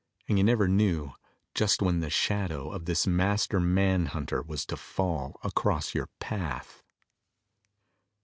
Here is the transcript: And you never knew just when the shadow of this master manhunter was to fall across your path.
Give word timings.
And 0.27 0.39
you 0.39 0.43
never 0.43 0.67
knew 0.67 1.13
just 1.53 1.83
when 1.83 1.99
the 1.99 2.09
shadow 2.09 2.71
of 2.71 2.85
this 2.85 3.05
master 3.05 3.59
manhunter 3.59 4.41
was 4.41 4.65
to 4.65 4.75
fall 4.75 5.39
across 5.43 5.93
your 5.93 6.09
path. 6.19 6.81